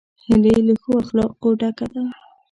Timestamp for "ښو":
0.81-0.91